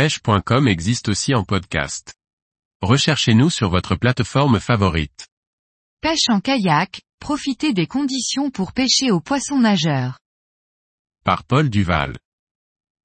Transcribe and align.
pêche.com 0.00 0.66
existe 0.66 1.10
aussi 1.10 1.34
en 1.34 1.44
podcast. 1.44 2.14
Recherchez-nous 2.80 3.50
sur 3.50 3.68
votre 3.68 3.96
plateforme 3.96 4.58
favorite. 4.58 5.28
Pêche 6.00 6.30
en 6.30 6.40
kayak, 6.40 7.02
profitez 7.18 7.74
des 7.74 7.86
conditions 7.86 8.50
pour 8.50 8.72
pêcher 8.72 9.10
aux 9.10 9.20
poissons 9.20 9.58
nageurs. 9.58 10.18
Par 11.22 11.44
Paul 11.44 11.68
Duval. 11.68 12.16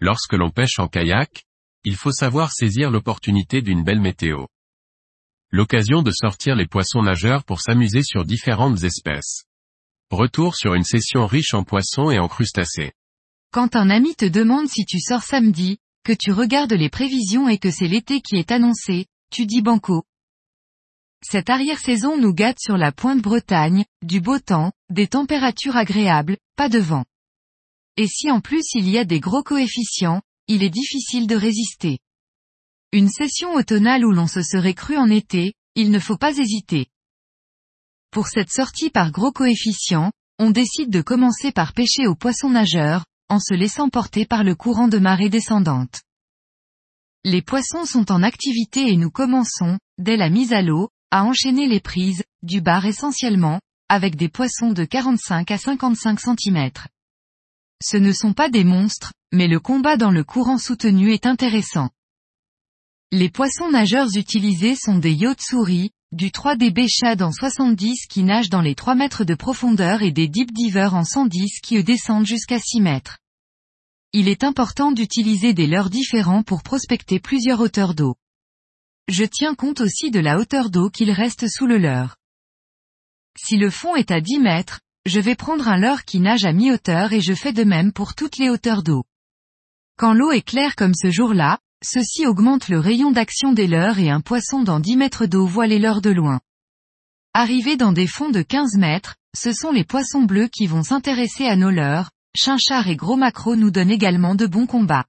Lorsque 0.00 0.34
l'on 0.34 0.50
pêche 0.50 0.78
en 0.78 0.86
kayak, 0.86 1.44
il 1.84 1.96
faut 1.96 2.12
savoir 2.12 2.52
saisir 2.52 2.90
l'opportunité 2.90 3.62
d'une 3.62 3.84
belle 3.84 4.02
météo. 4.02 4.44
L'occasion 5.50 6.02
de 6.02 6.10
sortir 6.10 6.56
les 6.56 6.66
poissons 6.66 7.00
nageurs 7.00 7.44
pour 7.44 7.62
s'amuser 7.62 8.02
sur 8.02 8.26
différentes 8.26 8.82
espèces. 8.84 9.44
Retour 10.10 10.56
sur 10.56 10.74
une 10.74 10.84
session 10.84 11.26
riche 11.26 11.54
en 11.54 11.64
poissons 11.64 12.10
et 12.10 12.18
en 12.18 12.28
crustacés. 12.28 12.92
Quand 13.50 13.76
un 13.76 13.88
ami 13.88 14.14
te 14.14 14.26
demande 14.26 14.68
si 14.68 14.84
tu 14.84 15.00
sors 15.00 15.22
samedi, 15.22 15.78
que 16.04 16.12
tu 16.12 16.32
regardes 16.32 16.72
les 16.72 16.90
prévisions 16.90 17.48
et 17.48 17.58
que 17.58 17.70
c'est 17.70 17.88
l'été 17.88 18.20
qui 18.20 18.36
est 18.36 18.50
annoncé, 18.50 19.06
tu 19.30 19.46
dis 19.46 19.62
banco. 19.62 20.04
Cette 21.24 21.50
arrière-saison 21.50 22.18
nous 22.18 22.34
gâte 22.34 22.58
sur 22.60 22.76
la 22.76 22.90
pointe 22.90 23.22
Bretagne, 23.22 23.84
du 24.02 24.20
beau 24.20 24.40
temps, 24.40 24.72
des 24.90 25.06
températures 25.06 25.76
agréables, 25.76 26.36
pas 26.56 26.68
de 26.68 26.80
vent. 26.80 27.04
Et 27.96 28.08
si 28.08 28.30
en 28.30 28.40
plus 28.40 28.64
il 28.74 28.88
y 28.88 28.98
a 28.98 29.04
des 29.04 29.20
gros 29.20 29.42
coefficients, 29.42 30.22
il 30.48 30.62
est 30.62 30.70
difficile 30.70 31.26
de 31.26 31.36
résister. 31.36 31.98
Une 32.92 33.08
session 33.08 33.54
automnale 33.54 34.04
où 34.04 34.10
l'on 34.10 34.26
se 34.26 34.42
serait 34.42 34.74
cru 34.74 34.96
en 34.96 35.08
été, 35.08 35.54
il 35.76 35.90
ne 35.90 35.98
faut 35.98 36.16
pas 36.16 36.36
hésiter. 36.36 36.86
Pour 38.10 38.28
cette 38.28 38.50
sortie 38.50 38.90
par 38.90 39.12
gros 39.12 39.32
coefficients, 39.32 40.12
on 40.38 40.50
décide 40.50 40.90
de 40.90 41.00
commencer 41.00 41.52
par 41.52 41.72
pêcher 41.72 42.06
aux 42.06 42.16
poissons 42.16 42.50
nageurs, 42.50 43.04
en 43.32 43.40
se 43.40 43.54
laissant 43.54 43.88
porter 43.88 44.26
par 44.26 44.44
le 44.44 44.54
courant 44.54 44.88
de 44.88 44.98
marée 44.98 45.30
descendante. 45.30 46.02
Les 47.24 47.40
poissons 47.40 47.86
sont 47.86 48.12
en 48.12 48.22
activité 48.22 48.92
et 48.92 48.98
nous 48.98 49.10
commençons, 49.10 49.78
dès 49.96 50.18
la 50.18 50.28
mise 50.28 50.52
à 50.52 50.60
l'eau, 50.60 50.90
à 51.10 51.24
enchaîner 51.24 51.66
les 51.66 51.80
prises, 51.80 52.24
du 52.42 52.60
bar 52.60 52.84
essentiellement, 52.84 53.58
avec 53.88 54.16
des 54.16 54.28
poissons 54.28 54.72
de 54.72 54.84
45 54.84 55.50
à 55.50 55.56
55 55.56 56.20
cm. 56.20 56.70
Ce 57.82 57.96
ne 57.96 58.12
sont 58.12 58.34
pas 58.34 58.50
des 58.50 58.64
monstres, 58.64 59.14
mais 59.32 59.48
le 59.48 59.60
combat 59.60 59.96
dans 59.96 60.10
le 60.10 60.24
courant 60.24 60.58
soutenu 60.58 61.10
est 61.10 61.24
intéressant. 61.24 61.88
Les 63.12 63.30
poissons 63.30 63.70
nageurs 63.70 64.14
utilisés 64.14 64.76
sont 64.76 64.98
des 64.98 65.14
yachts 65.14 65.40
souris, 65.40 65.90
du 66.12 66.28
3D 66.28 66.86
Shad 66.86 67.22
en 67.22 67.32
70 67.32 68.08
qui 68.08 68.24
nagent 68.24 68.50
dans 68.50 68.60
les 68.60 68.74
3 68.74 68.94
mètres 68.94 69.24
de 69.24 69.34
profondeur 69.34 70.02
et 70.02 70.12
des 70.12 70.28
Deep 70.28 70.52
Divers 70.52 70.94
en 70.94 71.04
110 71.04 71.60
qui 71.62 71.78
eux 71.78 71.82
descendent 71.82 72.26
jusqu'à 72.26 72.58
6 72.58 72.82
mètres. 72.82 73.16
Il 74.14 74.28
est 74.28 74.44
important 74.44 74.92
d'utiliser 74.92 75.54
des 75.54 75.66
leurres 75.66 75.88
différents 75.88 76.42
pour 76.42 76.62
prospecter 76.62 77.18
plusieurs 77.18 77.60
hauteurs 77.60 77.94
d'eau. 77.94 78.14
Je 79.08 79.24
tiens 79.24 79.54
compte 79.54 79.80
aussi 79.80 80.10
de 80.10 80.20
la 80.20 80.38
hauteur 80.38 80.68
d'eau 80.68 80.90
qu'il 80.90 81.10
reste 81.10 81.48
sous 81.48 81.66
le 81.66 81.78
leurre. 81.78 82.16
Si 83.38 83.56
le 83.56 83.70
fond 83.70 83.96
est 83.96 84.10
à 84.10 84.20
10 84.20 84.38
mètres, 84.40 84.80
je 85.06 85.18
vais 85.18 85.34
prendre 85.34 85.66
un 85.66 85.78
leurre 85.78 86.04
qui 86.04 86.20
nage 86.20 86.44
à 86.44 86.52
mi-hauteur 86.52 87.14
et 87.14 87.22
je 87.22 87.32
fais 87.32 87.54
de 87.54 87.64
même 87.64 87.90
pour 87.90 88.14
toutes 88.14 88.36
les 88.36 88.50
hauteurs 88.50 88.82
d'eau. 88.82 89.04
Quand 89.96 90.12
l'eau 90.12 90.30
est 90.30 90.46
claire 90.46 90.76
comme 90.76 90.94
ce 90.94 91.10
jour-là, 91.10 91.58
ceci 91.82 92.26
augmente 92.26 92.68
le 92.68 92.78
rayon 92.78 93.12
d'action 93.12 93.54
des 93.54 93.66
leurres 93.66 93.98
et 93.98 94.10
un 94.10 94.20
poisson 94.20 94.62
dans 94.62 94.78
10 94.78 94.96
mètres 94.98 95.26
d'eau 95.26 95.46
voit 95.46 95.66
les 95.66 95.78
leurres 95.78 96.02
de 96.02 96.10
loin. 96.10 96.40
Arrivés 97.32 97.78
dans 97.78 97.92
des 97.92 98.06
fonds 98.06 98.30
de 98.30 98.42
15 98.42 98.76
mètres, 98.76 99.16
ce 99.34 99.54
sont 99.54 99.72
les 99.72 99.84
poissons 99.84 100.22
bleus 100.22 100.48
qui 100.48 100.66
vont 100.66 100.82
s'intéresser 100.82 101.46
à 101.46 101.56
nos 101.56 101.70
leurres, 101.70 102.10
Chinchard 102.34 102.88
et 102.88 102.96
Gros 102.96 103.16
Macro 103.16 103.56
nous 103.56 103.70
donnent 103.70 103.90
également 103.90 104.34
de 104.34 104.46
bons 104.46 104.66
combats. 104.66 105.04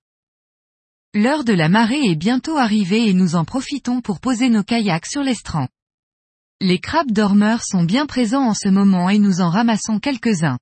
L'heure 1.13 1.45
de 1.45 1.53
la 1.53 1.69
marée 1.69 2.03
est 2.03 2.15
bientôt 2.15 2.57
arrivée 2.57 3.07
et 3.07 3.13
nous 3.13 3.35
en 3.35 3.45
profitons 3.45 4.01
pour 4.01 4.19
poser 4.19 4.49
nos 4.49 4.63
kayaks 4.63 5.05
sur 5.05 5.23
l'estran. 5.23 5.69
Les 6.59 6.79
crabes 6.79 7.11
dormeurs 7.11 7.63
sont 7.63 7.83
bien 7.83 8.07
présents 8.07 8.47
en 8.47 8.53
ce 8.53 8.67
moment 8.67 9.09
et 9.09 9.19
nous 9.19 9.39
en 9.39 9.49
ramassons 9.49 9.99
quelques-uns. 9.99 10.57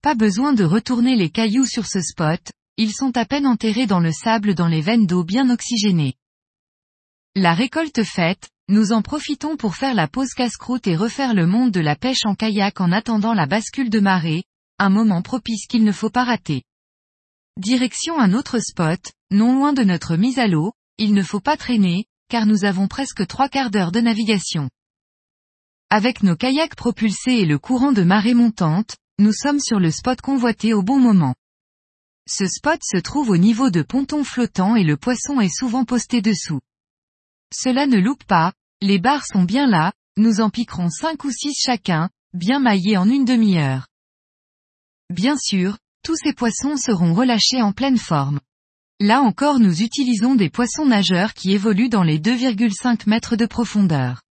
Pas 0.00 0.14
besoin 0.14 0.54
de 0.54 0.64
retourner 0.64 1.14
les 1.14 1.28
cailloux 1.28 1.66
sur 1.66 1.86
ce 1.86 2.00
spot, 2.00 2.40
ils 2.78 2.92
sont 2.92 3.14
à 3.16 3.26
peine 3.26 3.46
enterrés 3.46 3.86
dans 3.86 4.00
le 4.00 4.12
sable 4.12 4.54
dans 4.54 4.68
les 4.68 4.80
veines 4.80 5.06
d'eau 5.06 5.24
bien 5.24 5.50
oxygénées. 5.50 6.14
La 7.34 7.52
récolte 7.52 8.02
faite, 8.02 8.48
nous 8.68 8.92
en 8.92 9.02
profitons 9.02 9.56
pour 9.56 9.74
faire 9.74 9.94
la 9.94 10.08
pause 10.08 10.32
casse-croûte 10.34 10.86
et 10.86 10.96
refaire 10.96 11.34
le 11.34 11.46
monde 11.46 11.70
de 11.70 11.80
la 11.80 11.96
pêche 11.96 12.24
en 12.24 12.34
kayak 12.34 12.80
en 12.80 12.92
attendant 12.92 13.34
la 13.34 13.46
bascule 13.46 13.90
de 13.90 14.00
marée, 14.00 14.44
un 14.78 14.90
moment 14.90 15.22
propice 15.22 15.66
qu'il 15.66 15.84
ne 15.84 15.92
faut 15.92 16.10
pas 16.10 16.24
rater. 16.24 16.62
Direction 17.58 18.18
un 18.20 18.34
autre 18.34 18.58
spot, 18.58 19.00
non 19.30 19.54
loin 19.54 19.72
de 19.72 19.82
notre 19.82 20.16
mise 20.16 20.38
à 20.38 20.46
l'eau, 20.46 20.72
il 20.98 21.14
ne 21.14 21.22
faut 21.22 21.40
pas 21.40 21.56
traîner, 21.56 22.06
car 22.28 22.46
nous 22.46 22.64
avons 22.64 22.88
presque 22.88 23.26
trois 23.26 23.48
quarts 23.48 23.70
d'heure 23.70 23.92
de 23.92 24.00
navigation. 24.00 24.68
Avec 25.88 26.22
nos 26.22 26.36
kayaks 26.36 26.74
propulsés 26.74 27.38
et 27.38 27.46
le 27.46 27.58
courant 27.58 27.92
de 27.92 28.02
marée 28.02 28.34
montante, 28.34 28.96
nous 29.18 29.32
sommes 29.32 29.60
sur 29.60 29.78
le 29.78 29.90
spot 29.90 30.20
convoité 30.20 30.74
au 30.74 30.82
bon 30.82 30.98
moment. 30.98 31.34
Ce 32.28 32.46
spot 32.46 32.80
se 32.82 32.98
trouve 32.98 33.30
au 33.30 33.36
niveau 33.36 33.70
de 33.70 33.82
ponton 33.82 34.24
flottant 34.24 34.74
et 34.74 34.82
le 34.82 34.96
poisson 34.96 35.40
est 35.40 35.54
souvent 35.54 35.84
posté 35.84 36.20
dessous. 36.20 36.60
Cela 37.54 37.86
ne 37.86 37.98
loupe 37.98 38.24
pas, 38.24 38.52
les 38.82 38.98
barres 38.98 39.24
sont 39.24 39.44
bien 39.44 39.66
là, 39.66 39.92
nous 40.16 40.40
en 40.40 40.50
piquerons 40.50 40.90
cinq 40.90 41.24
ou 41.24 41.30
six 41.30 41.54
chacun, 41.54 42.10
bien 42.34 42.58
maillés 42.58 42.96
en 42.96 43.08
une 43.08 43.24
demi-heure. 43.24 43.86
Bien 45.10 45.36
sûr, 45.36 45.78
tous 46.02 46.16
ces 46.16 46.32
poissons 46.32 46.76
seront 46.76 47.14
relâchés 47.14 47.62
en 47.62 47.72
pleine 47.72 47.98
forme. 47.98 48.40
Là 48.98 49.20
encore 49.20 49.60
nous 49.60 49.82
utilisons 49.82 50.34
des 50.34 50.50
poissons 50.50 50.86
nageurs 50.86 51.34
qui 51.34 51.52
évoluent 51.52 51.88
dans 51.88 52.02
les 52.02 52.18
2,5 52.18 53.08
mètres 53.08 53.36
de 53.36 53.46
profondeur. 53.46 54.22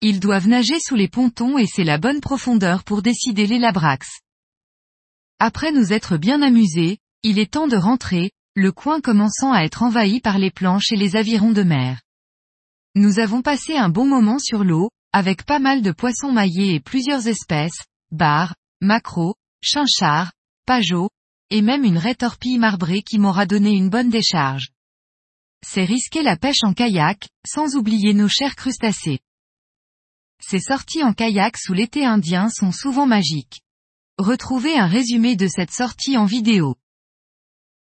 Ils 0.00 0.20
doivent 0.20 0.48
nager 0.48 0.80
sous 0.80 0.96
les 0.96 1.08
pontons 1.08 1.58
et 1.58 1.66
c'est 1.66 1.84
la 1.84 1.98
bonne 1.98 2.20
profondeur 2.20 2.84
pour 2.84 3.02
décider 3.02 3.46
les 3.46 3.58
labrax. 3.58 4.20
Après 5.38 5.72
nous 5.72 5.92
être 5.92 6.16
bien 6.16 6.42
amusés, 6.42 6.98
il 7.22 7.38
est 7.38 7.52
temps 7.52 7.68
de 7.68 7.76
rentrer, 7.76 8.30
le 8.54 8.72
coin 8.72 9.00
commençant 9.00 9.52
à 9.52 9.62
être 9.62 9.82
envahi 9.82 10.20
par 10.20 10.38
les 10.38 10.50
planches 10.50 10.92
et 10.92 10.96
les 10.96 11.16
avirons 11.16 11.52
de 11.52 11.62
mer. 11.62 12.00
Nous 12.94 13.18
avons 13.18 13.42
passé 13.42 13.76
un 13.76 13.88
bon 13.88 14.06
moment 14.06 14.38
sur 14.38 14.62
l'eau, 14.62 14.90
avec 15.12 15.44
pas 15.44 15.58
mal 15.58 15.82
de 15.82 15.90
poissons 15.90 16.32
maillés 16.32 16.74
et 16.74 16.80
plusieurs 16.80 17.26
espèces, 17.26 17.84
bar, 18.10 18.54
macro, 18.80 19.34
chinchard, 19.64 20.32
pajot, 20.66 21.08
et 21.50 21.62
même 21.62 21.84
une 21.84 21.98
raie 21.98 22.14
torpille 22.14 22.58
marbrée 22.58 23.02
qui 23.02 23.18
m'aura 23.18 23.46
donné 23.46 23.70
une 23.70 23.90
bonne 23.90 24.10
décharge. 24.10 24.68
C'est 25.66 25.84
risquer 25.84 26.22
la 26.22 26.36
pêche 26.36 26.62
en 26.62 26.74
kayak, 26.74 27.28
sans 27.46 27.74
oublier 27.74 28.12
nos 28.12 28.28
chers 28.28 28.54
crustacés. 28.54 29.20
Ces 30.40 30.60
sorties 30.60 31.02
en 31.02 31.14
kayak 31.14 31.56
sous 31.56 31.72
l'été 31.72 32.04
indien 32.04 32.50
sont 32.50 32.72
souvent 32.72 33.06
magiques. 33.06 33.62
Retrouvez 34.18 34.76
un 34.78 34.86
résumé 34.86 35.36
de 35.36 35.48
cette 35.48 35.72
sortie 35.72 36.16
en 36.18 36.26
vidéo. 36.26 36.76